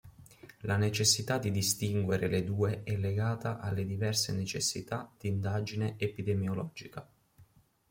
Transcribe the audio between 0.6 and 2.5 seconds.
La necessità di distinguere le